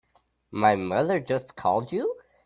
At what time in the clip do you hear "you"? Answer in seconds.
1.91-2.17